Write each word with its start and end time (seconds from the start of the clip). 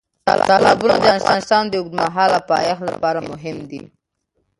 تالابونه 0.49 0.95
د 1.03 1.07
افغانستان 1.19 1.63
د 1.67 1.73
اوږدمهاله 1.79 2.39
پایښت 2.51 2.83
لپاره 2.93 3.19
مهم 3.31 3.57
دي. 3.69 3.81